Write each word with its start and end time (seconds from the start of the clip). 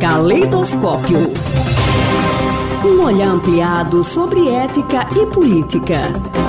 Caleidoscópio. 0.00 1.18
Um 2.84 3.02
olhar 3.02 3.28
ampliado 3.28 4.04
sobre 4.04 4.48
ética 4.48 5.06
e 5.16 5.26
política. 5.26 6.47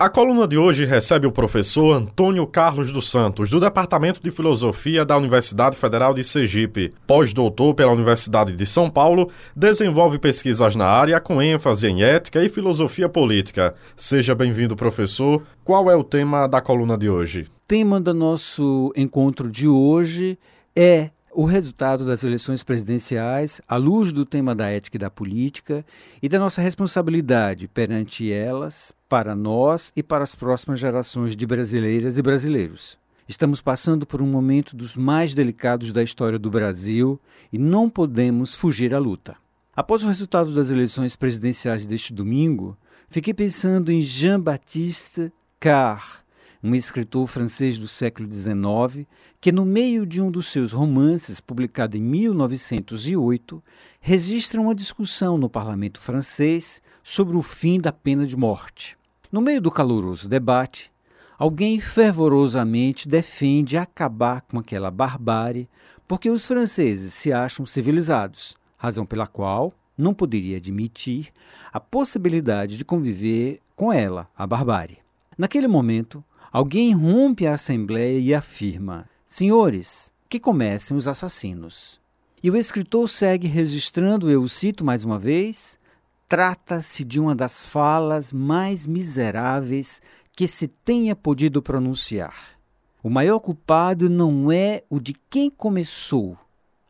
A 0.00 0.08
coluna 0.08 0.48
de 0.48 0.56
hoje 0.56 0.86
recebe 0.86 1.26
o 1.26 1.30
professor 1.30 1.92
Antônio 1.92 2.46
Carlos 2.46 2.90
dos 2.90 3.10
Santos, 3.10 3.50
do 3.50 3.60
Departamento 3.60 4.18
de 4.22 4.30
Filosofia 4.30 5.04
da 5.04 5.14
Universidade 5.14 5.76
Federal 5.76 6.14
de 6.14 6.24
Sergipe. 6.24 6.90
Pós-doutor 7.06 7.74
pela 7.74 7.92
Universidade 7.92 8.56
de 8.56 8.64
São 8.64 8.88
Paulo, 8.88 9.30
desenvolve 9.54 10.18
pesquisas 10.18 10.74
na 10.74 10.86
área 10.86 11.20
com 11.20 11.42
ênfase 11.42 11.86
em 11.86 12.02
ética 12.02 12.42
e 12.42 12.48
filosofia 12.48 13.10
política. 13.10 13.74
Seja 13.94 14.34
bem-vindo, 14.34 14.74
professor. 14.74 15.42
Qual 15.62 15.90
é 15.90 15.94
o 15.94 16.02
tema 16.02 16.46
da 16.46 16.62
coluna 16.62 16.96
de 16.96 17.10
hoje? 17.10 17.42
O 17.42 17.68
tema 17.68 18.00
do 18.00 18.14
nosso 18.14 18.90
encontro 18.96 19.50
de 19.50 19.68
hoje 19.68 20.38
é 20.74 21.10
o 21.32 21.44
resultado 21.44 22.04
das 22.04 22.24
eleições 22.24 22.62
presidenciais 22.62 23.60
à 23.68 23.76
luz 23.76 24.12
do 24.12 24.24
tema 24.24 24.54
da 24.54 24.68
ética 24.68 24.96
e 24.96 25.00
da 25.00 25.10
política 25.10 25.84
e 26.20 26.28
da 26.28 26.38
nossa 26.38 26.60
responsabilidade 26.60 27.68
perante 27.68 28.32
elas, 28.32 28.92
para 29.08 29.34
nós 29.34 29.92
e 29.94 30.02
para 30.02 30.24
as 30.24 30.34
próximas 30.34 30.80
gerações 30.80 31.36
de 31.36 31.46
brasileiras 31.46 32.18
e 32.18 32.22
brasileiros. 32.22 32.98
Estamos 33.28 33.60
passando 33.60 34.04
por 34.04 34.20
um 34.20 34.26
momento 34.26 34.74
dos 34.74 34.96
mais 34.96 35.32
delicados 35.32 35.92
da 35.92 36.02
história 36.02 36.38
do 36.38 36.50
Brasil 36.50 37.20
e 37.52 37.58
não 37.58 37.88
podemos 37.88 38.54
fugir 38.54 38.92
à 38.92 38.98
luta. 38.98 39.36
Após 39.74 40.02
o 40.02 40.08
resultado 40.08 40.52
das 40.52 40.68
eleições 40.70 41.14
presidenciais 41.14 41.86
deste 41.86 42.12
domingo, 42.12 42.76
fiquei 43.08 43.32
pensando 43.32 43.92
em 43.92 44.02
Jean-Baptiste 44.02 45.32
Carr, 45.60 46.24
um 46.62 46.74
escritor 46.74 47.26
francês 47.26 47.78
do 47.78 47.88
século 47.88 48.30
XIX, 48.30 49.06
que, 49.40 49.50
no 49.50 49.64
meio 49.64 50.04
de 50.04 50.20
um 50.20 50.30
dos 50.30 50.48
seus 50.48 50.72
romances, 50.72 51.40
publicado 51.40 51.96
em 51.96 52.02
1908, 52.02 53.62
registra 54.00 54.60
uma 54.60 54.74
discussão 54.74 55.38
no 55.38 55.48
parlamento 55.48 56.00
francês 56.00 56.82
sobre 57.02 57.36
o 57.36 57.42
fim 57.42 57.80
da 57.80 57.92
pena 57.92 58.26
de 58.26 58.36
morte. 58.36 58.96
No 59.32 59.40
meio 59.40 59.60
do 59.60 59.70
caloroso 59.70 60.28
debate, 60.28 60.92
alguém 61.38 61.80
fervorosamente 61.80 63.08
defende 63.08 63.76
acabar 63.76 64.42
com 64.42 64.58
aquela 64.58 64.90
barbárie 64.90 65.68
porque 66.06 66.28
os 66.28 66.46
franceses 66.46 67.14
se 67.14 67.32
acham 67.32 67.64
civilizados, 67.64 68.56
razão 68.76 69.06
pela 69.06 69.26
qual 69.26 69.72
não 69.96 70.12
poderia 70.12 70.56
admitir 70.56 71.28
a 71.72 71.78
possibilidade 71.78 72.76
de 72.76 72.84
conviver 72.84 73.60
com 73.76 73.92
ela, 73.92 74.28
a 74.36 74.46
barbárie. 74.46 74.98
Naquele 75.38 75.68
momento, 75.68 76.24
Alguém 76.52 76.92
rompe 76.92 77.46
a 77.46 77.54
assembleia 77.54 78.18
e 78.18 78.34
afirma: 78.34 79.08
Senhores, 79.24 80.12
que 80.28 80.40
comecem 80.40 80.96
os 80.96 81.06
assassinos. 81.06 82.00
E 82.42 82.50
o 82.50 82.56
escritor 82.56 83.08
segue 83.08 83.46
registrando, 83.46 84.28
eu 84.28 84.46
cito 84.48 84.84
mais 84.84 85.04
uma 85.04 85.18
vez: 85.18 85.78
trata-se 86.28 87.04
de 87.04 87.20
uma 87.20 87.36
das 87.36 87.64
falas 87.64 88.32
mais 88.32 88.84
miseráveis 88.84 90.02
que 90.34 90.48
se 90.48 90.66
tenha 90.66 91.14
podido 91.14 91.62
pronunciar. 91.62 92.58
O 93.02 93.08
maior 93.08 93.38
culpado 93.38 94.10
não 94.10 94.50
é 94.50 94.82
o 94.90 94.98
de 94.98 95.14
quem 95.30 95.50
começou, 95.50 96.36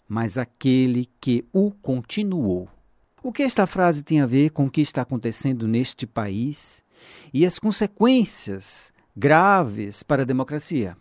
mas 0.08 0.38
aquele 0.38 1.06
que 1.20 1.44
o 1.52 1.70
continuou. 1.70 2.66
O 3.22 3.30
que 3.30 3.42
esta 3.42 3.66
frase 3.66 4.02
tem 4.02 4.22
a 4.22 4.26
ver 4.26 4.50
com 4.50 4.64
o 4.64 4.70
que 4.70 4.80
está 4.80 5.02
acontecendo 5.02 5.68
neste 5.68 6.06
país 6.06 6.82
e 7.32 7.44
as 7.44 7.58
consequências 7.58 8.92
graves 9.16 10.02
para 10.02 10.22
a 10.22 10.26
democracia. 10.26 10.96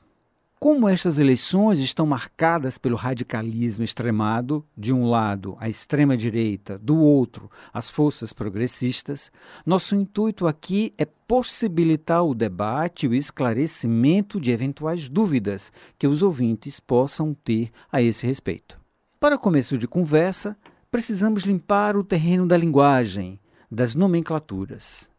Como 0.60 0.90
estas 0.90 1.18
eleições 1.18 1.80
estão 1.80 2.06
marcadas 2.06 2.78
pelo 2.78 2.98
radicalismo 2.98 3.82
extremado, 3.82 4.66
de 4.78 4.92
um 4.92 5.10
lado 5.10 5.56
a 5.58 5.70
extrema-direita, 5.70 6.78
do 6.78 7.00
outro 7.00 7.50
as 7.72 7.90
forças 7.90 8.34
progressistas, 8.34 9.32
nosso 9.66 9.96
intuito 9.96 10.48
aqui 10.48 10.94
é 10.98 11.06
possibilitar 11.06 12.26
o 12.26 12.36
debate 12.36 13.06
e 13.06 13.10
o 13.10 13.14
esclarecimento 13.14 14.38
de 14.38 14.52
eventuais 14.52 15.08
dúvidas 15.08 15.72
que 15.98 16.08
os 16.08 16.22
ouvintes 16.22 16.78
possam 16.82 17.34
ter 17.34 17.72
a 17.90 18.02
esse 18.02 18.28
respeito. 18.28 18.78
Para 19.18 19.38
começo 19.38 19.78
de 19.78 19.88
conversa, 19.88 20.58
precisamos 20.92 21.44
limpar 21.44 21.96
o 21.96 22.04
terreno 22.04 22.46
da 22.46 22.58
linguagem, 22.58 23.40
das 23.72 23.96
nomenclaturas. 23.96 25.10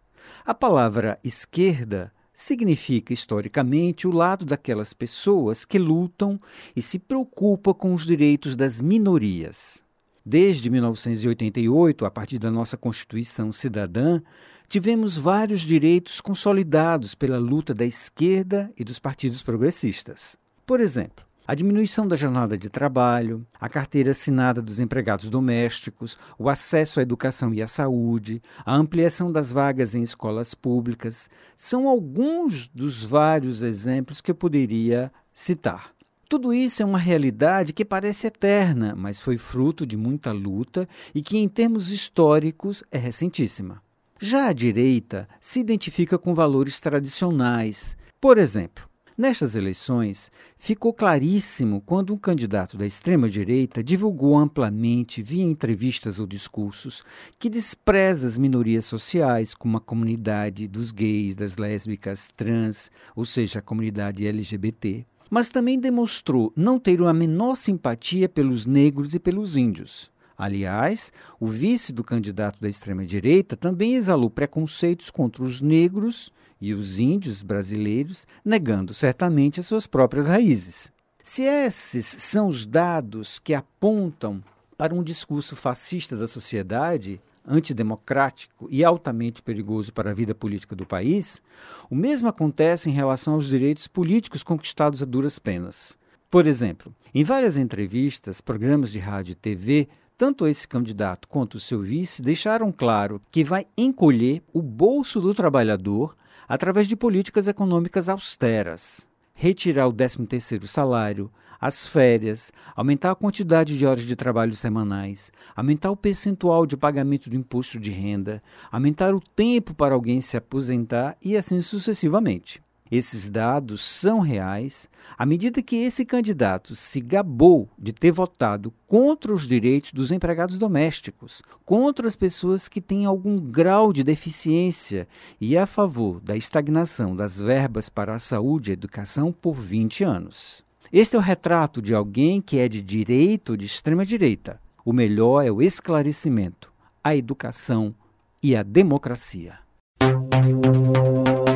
A 0.44 0.52
palavra 0.52 1.18
esquerda 1.24 2.12
significa 2.40 3.12
historicamente 3.12 4.08
o 4.08 4.10
lado 4.10 4.46
daquelas 4.46 4.94
pessoas 4.94 5.66
que 5.66 5.78
lutam 5.78 6.40
e 6.74 6.80
se 6.80 6.98
preocupam 6.98 7.74
com 7.74 7.92
os 7.92 8.06
direitos 8.06 8.56
das 8.56 8.80
minorias. 8.80 9.84
Desde 10.24 10.70
1988, 10.70 12.06
a 12.06 12.10
partir 12.10 12.38
da 12.38 12.50
nossa 12.50 12.78
Constituição 12.78 13.52
Cidadã, 13.52 14.22
tivemos 14.66 15.18
vários 15.18 15.60
direitos 15.60 16.18
consolidados 16.22 17.14
pela 17.14 17.38
luta 17.38 17.74
da 17.74 17.84
esquerda 17.84 18.72
e 18.74 18.84
dos 18.84 18.98
partidos 18.98 19.42
progressistas. 19.42 20.38
Por 20.64 20.80
exemplo, 20.80 21.26
a 21.50 21.54
diminuição 21.54 22.06
da 22.06 22.14
jornada 22.14 22.56
de 22.56 22.70
trabalho, 22.70 23.44
a 23.60 23.68
carteira 23.68 24.12
assinada 24.12 24.62
dos 24.62 24.78
empregados 24.78 25.28
domésticos, 25.28 26.16
o 26.38 26.48
acesso 26.48 27.00
à 27.00 27.02
educação 27.02 27.52
e 27.52 27.60
à 27.60 27.66
saúde, 27.66 28.40
a 28.64 28.72
ampliação 28.72 29.32
das 29.32 29.50
vagas 29.50 29.92
em 29.92 30.00
escolas 30.00 30.54
públicas, 30.54 31.28
são 31.56 31.88
alguns 31.88 32.68
dos 32.68 33.02
vários 33.02 33.62
exemplos 33.62 34.20
que 34.20 34.30
eu 34.30 34.34
poderia 34.36 35.10
citar. 35.34 35.90
Tudo 36.28 36.54
isso 36.54 36.84
é 36.84 36.86
uma 36.86 36.98
realidade 36.98 37.72
que 37.72 37.84
parece 37.84 38.28
eterna, 38.28 38.94
mas 38.96 39.20
foi 39.20 39.36
fruto 39.36 39.84
de 39.84 39.96
muita 39.96 40.30
luta 40.30 40.88
e 41.12 41.20
que, 41.20 41.36
em 41.36 41.48
termos 41.48 41.90
históricos, 41.90 42.84
é 42.92 42.96
recentíssima. 42.96 43.82
Já 44.20 44.46
a 44.46 44.52
direita 44.52 45.28
se 45.40 45.58
identifica 45.58 46.16
com 46.16 46.32
valores 46.32 46.78
tradicionais. 46.78 47.96
Por 48.20 48.38
exemplo, 48.38 48.89
Nestas 49.20 49.54
eleições, 49.54 50.32
ficou 50.56 50.94
claríssimo 50.94 51.82
quando 51.82 52.14
um 52.14 52.16
candidato 52.16 52.78
da 52.78 52.86
extrema-direita 52.86 53.84
divulgou 53.84 54.34
amplamente, 54.34 55.22
via 55.22 55.44
entrevistas 55.44 56.18
ou 56.18 56.26
discursos, 56.26 57.04
que 57.38 57.50
despreza 57.50 58.26
as 58.26 58.38
minorias 58.38 58.86
sociais, 58.86 59.54
como 59.54 59.76
a 59.76 59.80
comunidade 59.80 60.66
dos 60.66 60.90
gays, 60.90 61.36
das 61.36 61.58
lésbicas, 61.58 62.32
trans, 62.34 62.90
ou 63.14 63.26
seja, 63.26 63.58
a 63.58 63.62
comunidade 63.62 64.26
LGBT, 64.26 65.04
mas 65.28 65.50
também 65.50 65.78
demonstrou 65.78 66.50
não 66.56 66.78
ter 66.78 67.02
a 67.02 67.12
menor 67.12 67.56
simpatia 67.56 68.26
pelos 68.26 68.64
negros 68.64 69.12
e 69.12 69.18
pelos 69.18 69.54
índios. 69.54 70.10
Aliás, 70.40 71.12
o 71.38 71.46
vice 71.46 71.92
do 71.92 72.02
candidato 72.02 72.62
da 72.62 72.68
extrema-direita 72.68 73.58
também 73.58 73.94
exalou 73.94 74.30
preconceitos 74.30 75.10
contra 75.10 75.42
os 75.42 75.60
negros 75.60 76.32
e 76.58 76.72
os 76.72 76.98
índios 76.98 77.42
brasileiros, 77.42 78.26
negando 78.42 78.94
certamente 78.94 79.60
as 79.60 79.66
suas 79.66 79.86
próprias 79.86 80.26
raízes. 80.26 80.90
Se 81.22 81.42
esses 81.42 82.06
são 82.06 82.48
os 82.48 82.64
dados 82.64 83.38
que 83.38 83.52
apontam 83.52 84.42
para 84.78 84.94
um 84.94 85.02
discurso 85.02 85.54
fascista 85.54 86.16
da 86.16 86.26
sociedade, 86.26 87.20
antidemocrático 87.46 88.66
e 88.70 88.82
altamente 88.82 89.42
perigoso 89.42 89.92
para 89.92 90.10
a 90.10 90.14
vida 90.14 90.34
política 90.34 90.74
do 90.74 90.86
país, 90.86 91.42
o 91.90 91.94
mesmo 91.94 92.28
acontece 92.28 92.88
em 92.88 92.94
relação 92.94 93.34
aos 93.34 93.46
direitos 93.46 93.86
políticos 93.86 94.42
conquistados 94.42 95.02
a 95.02 95.04
duras 95.04 95.38
penas. 95.38 95.98
Por 96.30 96.46
exemplo, 96.46 96.94
em 97.12 97.24
várias 97.24 97.56
entrevistas, 97.56 98.40
programas 98.40 98.92
de 98.92 99.00
rádio 99.00 99.32
e 99.32 99.34
TV, 99.34 99.88
tanto 100.20 100.46
esse 100.46 100.68
candidato 100.68 101.26
quanto 101.26 101.54
o 101.54 101.60
seu 101.60 101.80
vice 101.80 102.20
deixaram 102.20 102.70
claro 102.70 103.22
que 103.32 103.42
vai 103.42 103.66
encolher 103.74 104.42
o 104.52 104.60
bolso 104.60 105.18
do 105.18 105.32
trabalhador 105.32 106.14
através 106.46 106.86
de 106.86 106.94
políticas 106.94 107.48
econômicas 107.48 108.06
austeras. 108.06 109.08
Retirar 109.32 109.88
o 109.88 109.94
13º 109.94 110.66
salário, 110.66 111.32
as 111.58 111.86
férias, 111.86 112.52
aumentar 112.76 113.12
a 113.12 113.14
quantidade 113.14 113.78
de 113.78 113.86
horas 113.86 114.04
de 114.04 114.14
trabalho 114.14 114.54
semanais, 114.54 115.32
aumentar 115.56 115.90
o 115.90 115.96
percentual 115.96 116.66
de 116.66 116.76
pagamento 116.76 117.30
do 117.30 117.36
imposto 117.36 117.80
de 117.80 117.90
renda, 117.90 118.42
aumentar 118.70 119.14
o 119.14 119.22
tempo 119.34 119.72
para 119.72 119.94
alguém 119.94 120.20
se 120.20 120.36
aposentar 120.36 121.16
e 121.22 121.34
assim 121.34 121.62
sucessivamente. 121.62 122.62
Esses 122.90 123.30
dados 123.30 123.82
são 123.82 124.18
reais 124.18 124.88
à 125.16 125.24
medida 125.24 125.62
que 125.62 125.76
esse 125.76 126.04
candidato 126.04 126.74
se 126.74 127.00
gabou 127.00 127.68
de 127.78 127.92
ter 127.92 128.10
votado 128.10 128.72
contra 128.84 129.32
os 129.32 129.46
direitos 129.46 129.92
dos 129.92 130.10
empregados 130.10 130.58
domésticos, 130.58 131.40
contra 131.64 132.08
as 132.08 132.16
pessoas 132.16 132.68
que 132.68 132.80
têm 132.80 133.04
algum 133.04 133.38
grau 133.38 133.92
de 133.92 134.02
deficiência 134.02 135.06
e 135.40 135.56
a 135.56 135.66
favor 135.66 136.20
da 136.20 136.36
estagnação 136.36 137.14
das 137.14 137.38
verbas 137.38 137.88
para 137.88 138.14
a 138.14 138.18
saúde 138.18 138.70
e 138.70 138.72
educação 138.72 139.30
por 139.30 139.54
20 139.54 140.02
anos. 140.02 140.64
Este 140.92 141.14
é 141.14 141.18
o 141.18 141.22
retrato 141.22 141.80
de 141.80 141.94
alguém 141.94 142.40
que 142.40 142.58
é 142.58 142.68
de 142.68 142.82
direita 142.82 143.52
ou 143.52 143.56
de 143.56 143.66
extrema 143.66 144.04
direita. 144.04 144.60
O 144.84 144.92
melhor 144.92 145.46
é 145.46 145.50
o 145.52 145.62
esclarecimento, 145.62 146.72
a 147.04 147.14
educação 147.14 147.94
e 148.42 148.56
a 148.56 148.64
democracia. 148.64 149.69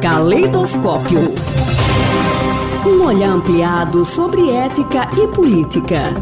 Caleidoscópio. 0.03 1.21
Um 2.87 3.05
olhar 3.05 3.31
ampliado 3.31 4.05
sobre 4.05 4.51
ética 4.51 5.09
e 5.17 5.27
política. 5.29 6.13